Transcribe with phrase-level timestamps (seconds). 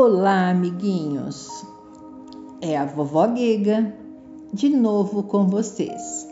[0.00, 1.66] Olá, amiguinhos.
[2.60, 3.92] É a vovó Guega
[4.52, 6.24] de novo com vocês.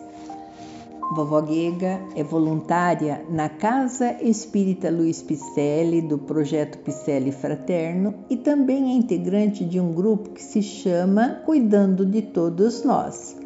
[1.17, 8.93] Vovó Guega é voluntária na Casa Espírita Luiz Picelli, do projeto Picelli Fraterno, e também
[8.93, 13.37] é integrante de um grupo que se chama Cuidando de Todos Nós.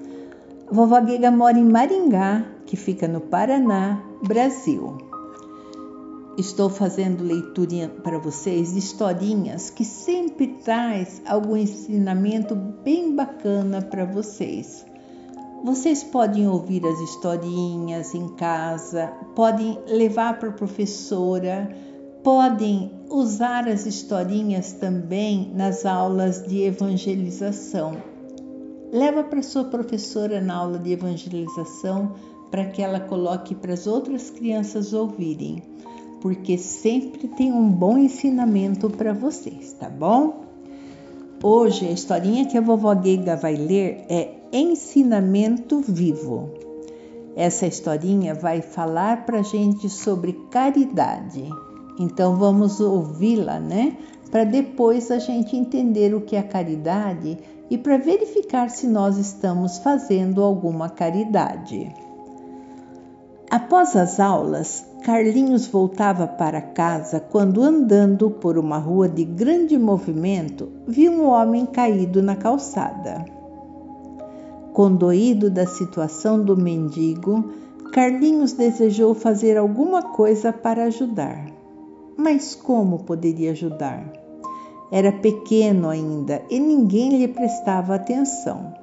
[0.70, 5.09] Vovó Guega mora em Maringá, que fica no Paraná, Brasil.
[6.40, 14.06] Estou fazendo leitura para vocês de historinhas que sempre traz algum ensinamento bem bacana para
[14.06, 14.86] vocês.
[15.62, 21.76] Vocês podem ouvir as historinhas em casa, podem levar para a professora,
[22.24, 27.98] podem usar as historinhas também nas aulas de evangelização.
[28.90, 32.14] Leva para sua professora na aula de evangelização
[32.50, 35.69] para que ela coloque para as outras crianças ouvirem,
[36.20, 40.44] porque sempre tem um bom ensinamento para vocês, tá bom?
[41.42, 46.50] Hoje a historinha que a vovó Guega vai ler é Ensinamento Vivo.
[47.34, 51.48] Essa historinha vai falar para gente sobre caridade.
[51.98, 53.96] Então vamos ouvi-la, né?
[54.30, 57.38] Para depois a gente entender o que é caridade
[57.70, 61.90] e para verificar se nós estamos fazendo alguma caridade.
[63.50, 70.68] Após as aulas, Carlinhos voltava para casa quando, andando por uma rua de grande movimento,
[70.86, 73.24] viu um homem caído na calçada.
[74.74, 77.50] Condoído da situação do mendigo,
[77.92, 81.46] Carlinhos desejou fazer alguma coisa para ajudar.
[82.16, 84.12] Mas como poderia ajudar?
[84.92, 88.74] Era pequeno ainda e ninguém lhe prestava atenção.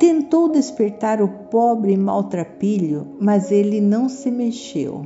[0.00, 5.02] Tentou despertar o pobre maltrapilho, mas ele não se mexeu.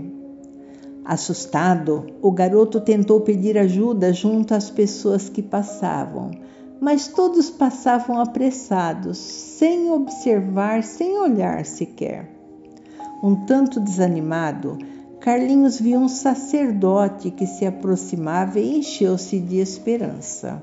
[1.05, 6.31] Assustado, o garoto tentou pedir ajuda junto às pessoas que passavam,
[6.81, 12.31] mas todos passavam apressados, sem observar, sem olhar sequer.
[13.21, 14.78] Um tanto desanimado,
[15.19, 20.62] Carlinhos viu um sacerdote que se aproximava e encheu-se de esperança.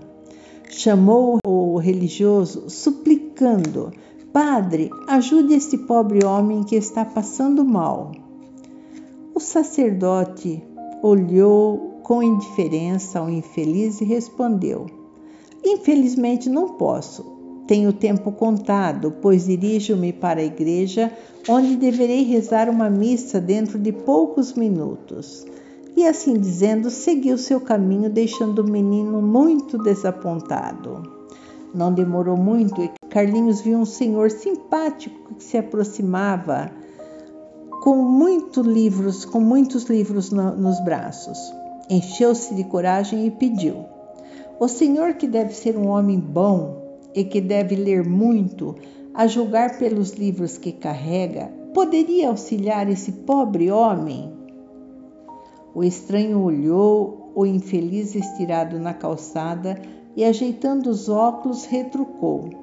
[0.69, 3.91] Chamou o religioso, suplicando
[4.33, 8.13] Padre, ajude este pobre homem que está passando mal.
[9.35, 10.63] O sacerdote
[11.03, 14.85] olhou com indiferença ao infeliz e respondeu:
[15.65, 17.25] Infelizmente não posso.
[17.67, 21.11] Tenho tempo contado, pois dirijo-me para a igreja,
[21.49, 25.45] onde deverei rezar uma missa dentro de poucos minutos.
[25.97, 31.03] E assim dizendo, seguiu seu caminho, deixando o menino muito desapontado.
[31.75, 32.81] Não demorou muito
[33.11, 36.71] Carlinhos viu um senhor simpático que se aproximava
[37.83, 41.37] com muitos livros, com muitos livros no, nos braços.
[41.89, 43.83] Encheu-se de coragem e pediu:
[44.57, 48.75] O senhor que deve ser um homem bom e que deve ler muito,
[49.13, 54.31] a julgar pelos livros que carrega, poderia auxiliar esse pobre homem?
[55.75, 59.81] O estranho olhou o infeliz estirado na calçada
[60.15, 62.60] e, ajeitando os óculos, retrucou: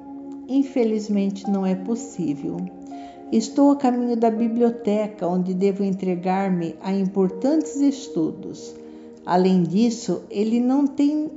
[0.49, 2.57] Infelizmente não é possível.
[3.31, 8.75] Estou a caminho da biblioteca, onde devo entregar-me a importantes estudos.
[9.23, 11.29] Além disso, ele não tem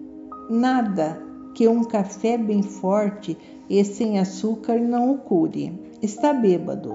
[0.49, 1.23] nada
[1.55, 3.37] que um café bem forte
[3.69, 5.79] e sem açúcar não o cure.
[6.01, 6.95] Está bêbado.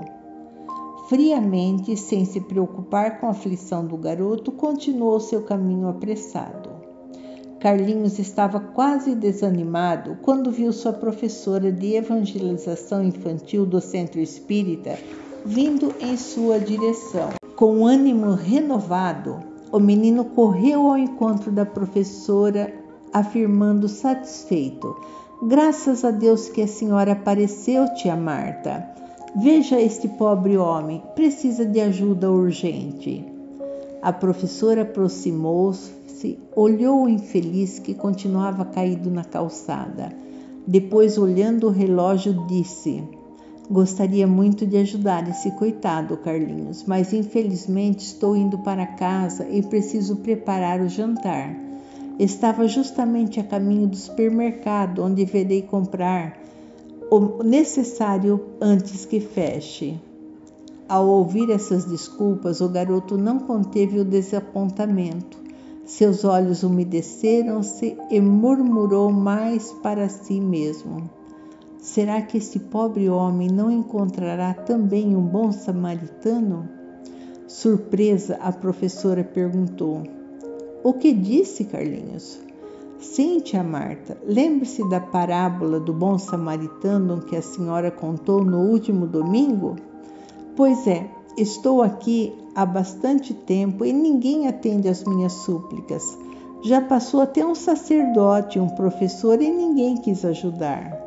[1.07, 6.76] Friamente, sem se preocupar com a aflição do garoto, continuou seu caminho apressado.
[7.59, 14.97] Carlinhos estava quase desanimado quando viu sua professora de evangelização infantil do centro espírita
[15.47, 17.29] vindo em sua direção.
[17.55, 19.39] Com ânimo renovado,
[19.71, 22.73] o menino correu ao encontro da professora,
[23.13, 24.95] afirmando satisfeito:
[25.41, 28.85] Graças a Deus que a senhora apareceu, tia Marta.
[29.35, 33.25] Veja este pobre homem, precisa de ajuda urgente.
[34.01, 35.96] A professora aproximou-se
[36.55, 40.11] olhou o infeliz que continuava caído na calçada.
[40.65, 43.03] Depois, olhando o relógio, disse:
[43.69, 50.15] Gostaria muito de ajudar esse coitado, Carlinhos, mas infelizmente estou indo para casa e preciso
[50.17, 51.53] preparar o jantar.
[52.17, 56.39] Estava justamente a caminho do supermercado, onde deverei comprar
[57.11, 59.99] o necessário antes que feche.
[60.89, 65.46] Ao ouvir essas desculpas, o garoto não conteve o desapontamento.
[65.87, 71.09] Seus olhos umedeceram-se e murmurou mais para si mesmo:
[71.79, 76.67] Será que esse pobre homem não encontrará também um bom samaritano?
[77.47, 80.03] Surpresa, a professora perguntou:
[80.83, 82.37] O que disse, Carlinhos?
[82.99, 89.07] Sim, tia Marta, lembre-se da parábola do bom samaritano que a senhora contou no último
[89.07, 89.77] domingo?
[90.53, 96.17] Pois é, estou aqui há bastante tempo e ninguém atende às minhas súplicas.
[96.63, 101.05] Já passou até um sacerdote, um professor e ninguém quis ajudar.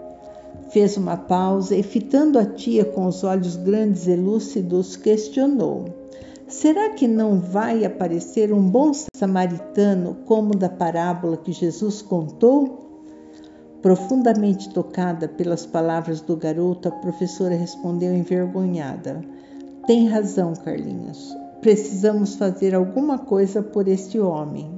[0.70, 5.86] Fez uma pausa e, fitando a tia com os olhos grandes e lúcidos, questionou:
[6.46, 12.78] Será que não vai aparecer um bom samaritano como da parábola que Jesus contou?
[13.82, 19.24] Profundamente tocada pelas palavras do garoto, a professora respondeu envergonhada:
[19.86, 21.36] Tem razão, Carlinhos.
[21.60, 24.70] Precisamos fazer alguma coisa por este homem.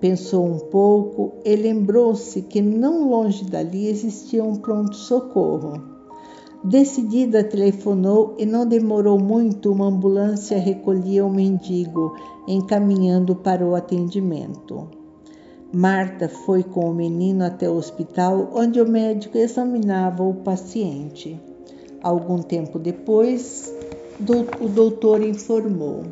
[0.00, 5.82] Pensou um pouco e lembrou-se que não longe dali existia um pronto-socorro.
[6.62, 12.14] Decidida, telefonou e não demorou muito, uma ambulância recolhia o mendigo,
[12.46, 14.88] encaminhando para o atendimento.
[15.72, 21.40] Marta foi com o menino até o hospital, onde o médico examinava o paciente.
[22.02, 23.74] Algum tempo depois,
[24.60, 26.04] o doutor informou: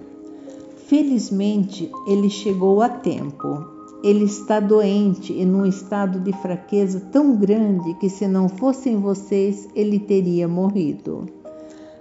[0.86, 3.72] Felizmente, ele chegou a tempo.
[4.02, 9.66] Ele está doente e num estado de fraqueza tão grande que, se não fossem vocês,
[9.74, 11.26] ele teria morrido.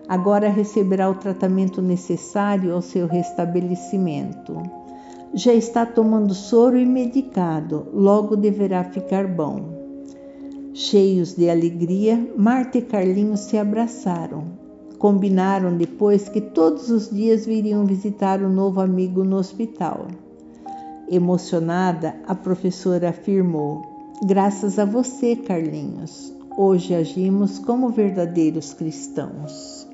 [0.09, 4.61] Agora receberá o tratamento necessário ao seu restabelecimento.
[5.33, 9.61] Já está tomando soro e medicado, logo deverá ficar bom.
[10.73, 14.62] Cheios de alegria, Marta e Carlinhos se abraçaram.
[15.03, 20.07] Combinaram depois que todos os dias viriam visitar o novo amigo no hospital.
[21.11, 23.81] Emocionada, a professora afirmou:
[24.25, 29.85] Graças a você, Carlinhos, hoje agimos como verdadeiros cristãos.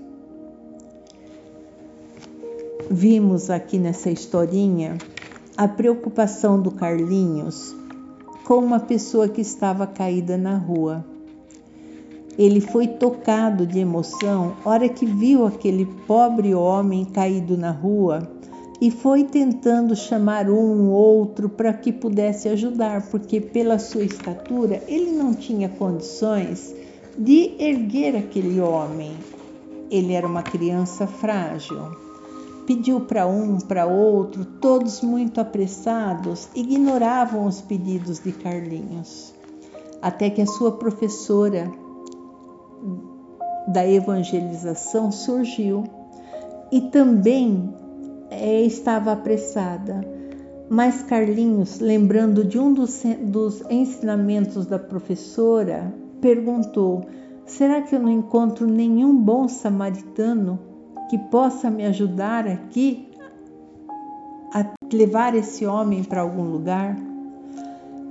[2.87, 4.95] Vimos aqui nessa historinha
[5.57, 7.75] a preocupação do Carlinhos
[8.45, 11.03] com uma pessoa que estava caída na rua.
[12.39, 18.31] Ele foi tocado de emoção hora que viu aquele pobre homem caído na rua
[18.79, 25.11] e foi tentando chamar um outro para que pudesse ajudar, porque pela sua estatura ele
[25.11, 26.73] não tinha condições
[27.17, 29.11] de erguer aquele homem.
[29.91, 31.91] Ele era uma criança frágil.
[32.65, 39.33] Pediu para um, para outro, todos muito apressados, ignoravam os pedidos de Carlinhos.
[40.01, 41.69] Até que a sua professora
[43.67, 45.83] da evangelização surgiu
[46.71, 47.73] e também
[48.29, 50.01] é, estava apressada.
[50.69, 57.05] Mas Carlinhos, lembrando de um dos, dos ensinamentos da professora, perguntou:
[57.45, 60.59] Será que eu não encontro nenhum bom samaritano
[61.09, 63.09] que possa me ajudar aqui
[64.53, 67.08] a levar esse homem para algum lugar?